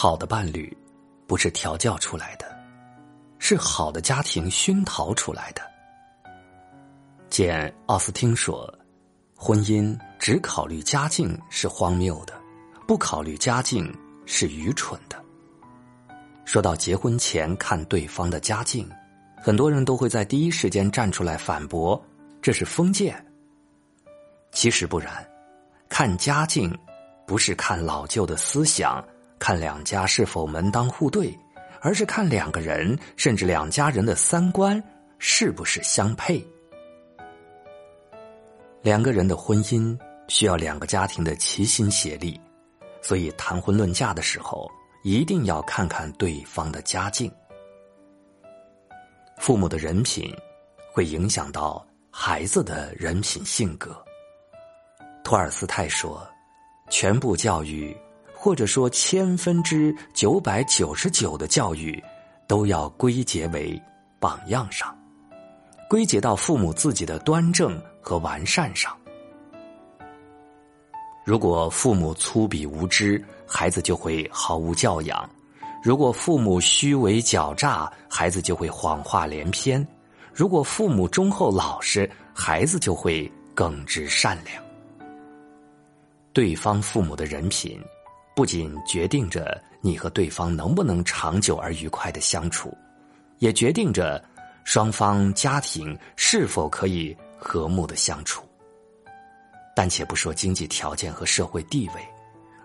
[0.00, 0.72] 好的伴侣，
[1.26, 2.46] 不是调教出来的，
[3.40, 5.62] 是好的家庭熏陶出来的。
[7.28, 8.72] 简·奥斯汀说
[9.34, 12.34] ：“婚姻只考虑家境是荒谬的，
[12.86, 13.92] 不考虑家境
[14.24, 15.20] 是愚蠢的。”
[16.46, 18.88] 说到结婚前看对方的家境，
[19.42, 22.00] 很多人都会在第一时间站出来反驳
[22.40, 23.26] ：“这是封建。”
[24.54, 25.28] 其实不然，
[25.88, 26.72] 看家境，
[27.26, 29.04] 不是看老旧的思想。
[29.38, 31.36] 看两家是否门当户对，
[31.80, 34.82] 而是看两个人甚至两家人的三观
[35.18, 36.44] 是不是相配。
[38.82, 42.40] 两个人的婚姻需要两个家庭的齐心协力，
[43.02, 44.70] 所以谈婚论嫁的时候
[45.02, 47.30] 一定要看看对方的家境。
[49.36, 50.34] 父母的人品
[50.92, 53.96] 会影响到孩子的人品性格。
[55.22, 56.26] 托尔斯泰说
[56.90, 57.96] ：“全部教育。”
[58.40, 62.00] 或者说，千分之九百九十九的教育，
[62.46, 63.80] 都要归结为
[64.20, 64.96] 榜样上，
[65.90, 68.96] 归结到父母自己的端正和完善上。
[71.24, 75.28] 如果父母粗鄙无知，孩子就会毫无教养；
[75.82, 79.84] 如果父母虚伪狡诈，孩子就会谎话连篇；
[80.32, 84.62] 如果父母忠厚老实，孩子就会耿直善良。
[86.32, 87.82] 对方父母的人品。
[88.38, 92.72] 不仅决定着你和对方能不能长久而愉快的相处，
[93.40, 94.24] 也决定着
[94.62, 98.44] 双方家庭是否可以和睦的相处。
[99.74, 101.94] 但且不说经济条件和社会地位，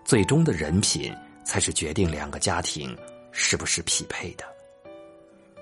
[0.06, 1.12] 最终的人品
[1.44, 2.96] 才是决定两个家庭
[3.32, 4.46] 是不是匹配的。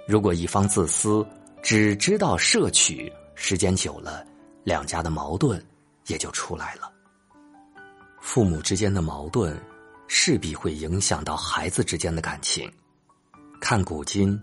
[0.06, 1.26] 如果一方自私，
[1.64, 4.26] 只知道摄取，时间久了，
[4.66, 5.66] 两家的矛盾
[6.08, 6.92] 也就出来了。
[8.20, 9.58] 父母之间的矛盾。
[10.14, 12.70] 势必会影响到孩子之间的感情。
[13.62, 14.38] 看古今，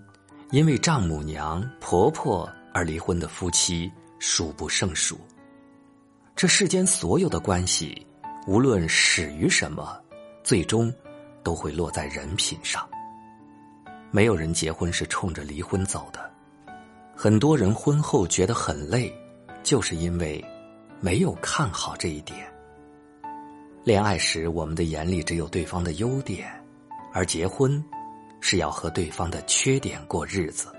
[0.50, 5.20] 因为丈母娘、婆婆而离婚的夫妻数不胜数。
[6.34, 8.06] 这世间所有的关系，
[8.46, 9.94] 无论始于什么，
[10.42, 10.90] 最终
[11.42, 12.88] 都会落在人品上。
[14.10, 16.30] 没有人结婚是冲着离婚走的。
[17.14, 19.14] 很多人婚后觉得很累，
[19.62, 20.42] 就是因为
[20.98, 22.50] 没有看好这一点。
[23.88, 26.46] 恋爱时，我们的眼里只有对方的优点，
[27.10, 27.82] 而结婚
[28.38, 30.70] 是要和对方的缺点过日子。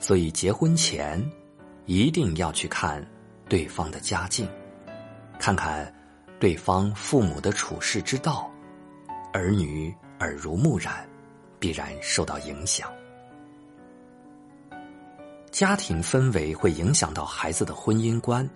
[0.00, 1.22] 所以，结婚前
[1.84, 3.06] 一定要去看
[3.46, 4.48] 对方的家境，
[5.38, 5.94] 看看
[6.40, 8.50] 对方父母的处世之道，
[9.34, 11.06] 儿女耳濡目染，
[11.58, 12.90] 必然受到影响。
[15.50, 18.48] 家庭氛围会影响到孩子的婚姻观，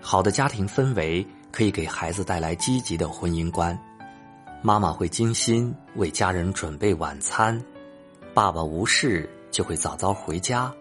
[0.00, 1.26] 好的家庭氛围。
[1.50, 3.78] 可以给孩子带来积极的婚姻观，
[4.62, 7.60] 妈妈会精心为家人准备晚餐，
[8.32, 10.72] 爸爸无事就会早早回家，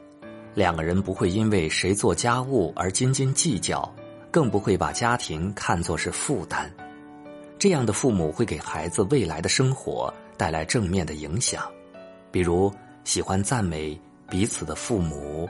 [0.53, 3.91] 两个人不会因为谁做家务而斤斤计较，
[4.29, 6.71] 更不会把家庭看作是负担。
[7.57, 11.63] 这样的父母会给孩子未来的生活带来正面的影响，
[12.31, 12.71] 比如
[13.03, 15.49] 喜欢赞美彼此的父母，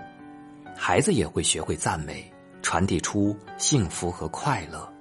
[0.76, 2.24] 孩子也会学会赞美，
[2.62, 4.92] 传递出幸福和快乐。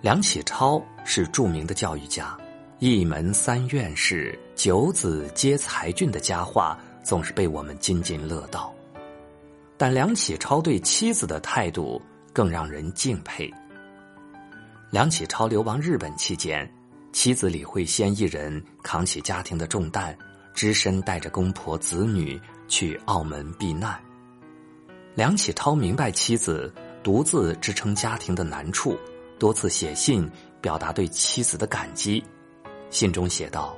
[0.00, 2.38] 梁启超是著名的教育家
[2.78, 8.72] ，“一门三院士，九子皆才俊”的佳话总是被我们津津乐道。
[9.76, 12.00] 但梁启超对妻子的态度
[12.32, 13.52] 更让人敬佩。
[14.90, 16.72] 梁启超流亡日本期间，
[17.12, 20.16] 妻子李惠仙一人扛起家庭的重担，
[20.54, 24.00] 只身带着公婆子女去澳门避难。
[25.16, 26.72] 梁启超明白妻子
[27.02, 28.96] 独自支撑家庭的难处。
[29.38, 30.28] 多次写信
[30.60, 32.22] 表达对妻子的感激，
[32.90, 33.76] 信中写道：“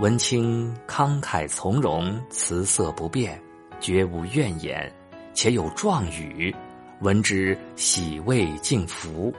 [0.00, 3.40] 文清慷慨从容，辞色不变，
[3.80, 4.92] 绝无怨言，
[5.32, 6.54] 且有壮语，
[7.00, 9.32] 闻之喜慰敬服，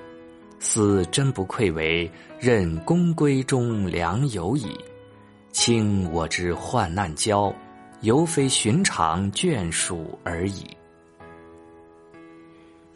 [0.60, 2.10] 思真不愧为
[2.40, 4.78] 任宫闺中良友矣。
[5.52, 7.54] 卿我之患难交，
[8.02, 10.66] 犹非寻常眷属而已。”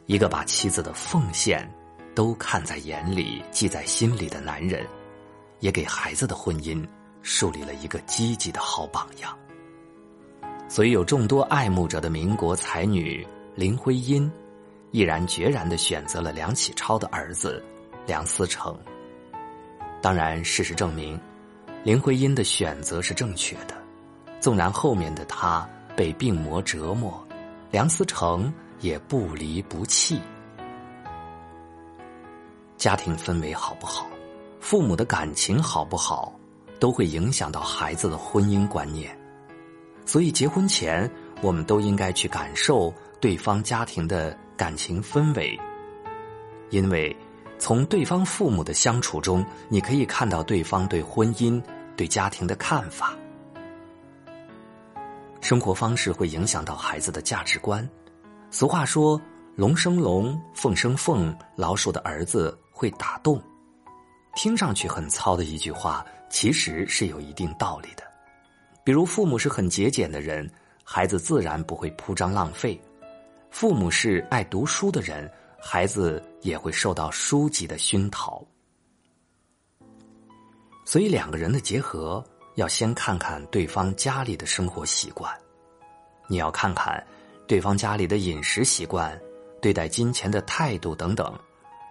[0.08, 1.70] 一个把妻子的奉献。
[2.18, 4.84] 都看在眼里、记在心里的男人，
[5.60, 6.84] 也给孩子的婚姻
[7.22, 9.38] 树立了一个积极的好榜样。
[10.68, 13.24] 所以，有众多爱慕者的民国才女
[13.54, 14.32] 林徽因，
[14.90, 17.64] 毅然决然的选择了梁启超的儿子
[18.08, 18.76] 梁思成。
[20.02, 21.20] 当然，事实证明，
[21.84, 23.78] 林徽因的选择是正确的。
[24.40, 27.24] 纵然后面的他被病魔折磨，
[27.70, 30.20] 梁思成也不离不弃。
[32.78, 34.08] 家庭氛围好不好，
[34.60, 36.32] 父母的感情好不好，
[36.80, 39.18] 都会影响到孩子的婚姻观念。
[40.06, 41.10] 所以，结婚前
[41.42, 45.60] 我们都应该去感受对方家庭的感情氛围，
[46.70, 47.16] 因为
[47.60, 51.62] 从对方父母的相处中，你可以看到对方对婚姻、
[51.96, 53.14] 对家庭的看法。
[55.42, 57.88] 生活方式会影响到孩子的价值观。
[58.52, 59.20] 俗话说
[59.56, 63.42] ：“龙生龙，凤生凤，老鼠的儿子会打动。”
[64.38, 68.04] 听上去很糙的一句话，其实是有一定道理的。
[68.84, 70.48] 比如，父母是很节俭的人，
[70.84, 72.80] 孩子自然不会铺张浪费；
[73.50, 75.30] 父母是爱读书的人，
[75.60, 78.46] 孩子也会受到书籍的熏陶。
[80.86, 82.24] 所以，两个人的结合
[82.56, 85.36] 要先看看对方家里的生活习惯，
[86.28, 87.04] 你要看看。
[87.48, 89.18] 对方家里的饮食习惯、
[89.62, 91.34] 对待金钱的态度等等，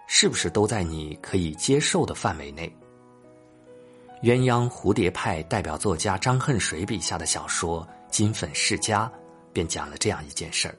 [0.07, 2.73] 是不是都在你可以接受的范围内？
[4.23, 9.05] 鸳鸯蝴蝶派代表作家张恨水笔下的小说《金粉世家》
[9.53, 10.75] 便讲了这样一件事儿：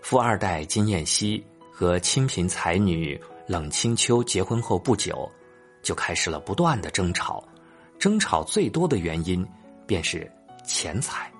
[0.00, 5.30] 富二代金燕西和清贫才女冷清秋结婚后不久，
[5.82, 7.44] 就开始了不断的争吵，
[7.98, 9.46] 争吵最多的原因
[9.86, 10.30] 便是
[10.64, 11.30] 钱财。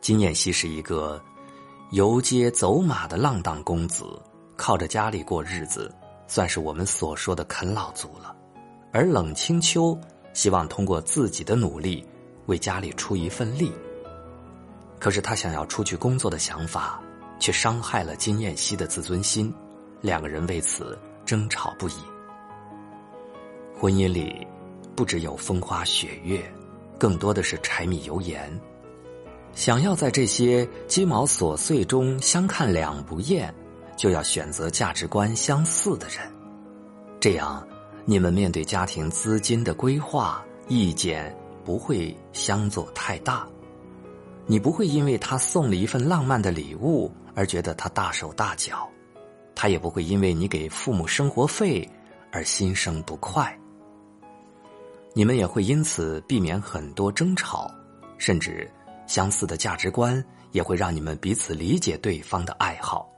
[0.00, 1.22] 金燕西是一个
[1.92, 4.20] 游街走马的浪荡公子，
[4.56, 5.92] 靠着家里过日子，
[6.26, 8.34] 算是我们所说的啃老族了。
[8.92, 9.98] 而冷清秋
[10.32, 12.04] 希望通过自己的努力
[12.46, 13.70] 为家里出一份力，
[14.98, 17.00] 可是他想要出去工作的想法，
[17.38, 19.52] 却伤害了金燕西的自尊心，
[20.00, 21.94] 两个人为此争吵不已。
[23.78, 24.46] 婚姻里
[24.94, 26.42] 不只有风花雪月，
[26.98, 28.50] 更多的是柴米油盐。
[29.52, 33.54] 想要在这些鸡毛琐碎中相看两不厌，
[33.96, 36.18] 就要选择价值观相似的人，
[37.18, 37.66] 这样
[38.04, 41.34] 你们面对家庭资金的规划意见
[41.64, 43.46] 不会相左太大。
[44.46, 48.88] 你不会因为他送了一份浪漫的礼物而觉得他大手大脚，
[49.54, 51.88] 他也不会因为你给父母生活费
[52.30, 53.58] 而心生不快。
[55.14, 57.70] 你们也会因此避免很多争吵，
[58.18, 58.70] 甚至。
[59.06, 60.20] 相似的价值观
[60.50, 63.08] 也会让你们彼此理解对方的爱好。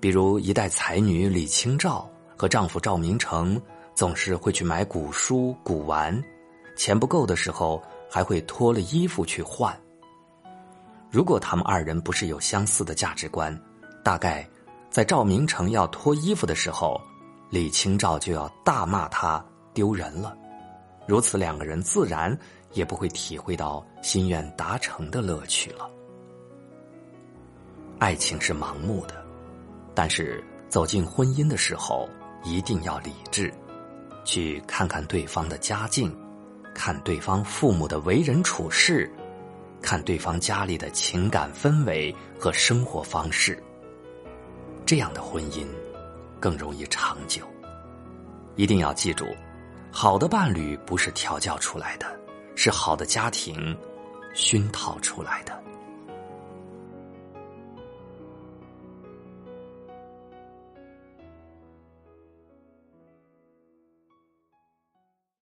[0.00, 3.60] 比如一代才女李清照和丈夫赵明诚
[3.94, 6.20] 总是会去买古书古玩，
[6.76, 9.78] 钱不够的时候还会脱了衣服去换。
[11.10, 13.56] 如果他们二人不是有相似的价值观，
[14.02, 14.48] 大概
[14.88, 17.00] 在赵明诚要脱衣服的时候，
[17.50, 19.44] 李清照就要大骂他
[19.74, 20.36] 丢人了。
[21.06, 22.36] 如此，两个人自然。
[22.72, 25.90] 也不会体会到心愿达成的乐趣了。
[27.98, 29.19] 爱情是盲目的，
[29.94, 32.08] 但是走进婚姻的时候
[32.44, 33.52] 一定要理智，
[34.24, 36.16] 去看看对方的家境，
[36.74, 39.10] 看对方父母的为人处事，
[39.82, 43.62] 看对方家里的情感氛围和生活方式。
[44.86, 45.66] 这样的婚姻
[46.38, 47.44] 更容易长久。
[48.56, 49.26] 一定要记住，
[49.90, 52.06] 好的伴侣不是调教出来的。
[52.56, 53.74] 是好的家庭
[54.34, 55.62] 熏陶出来的。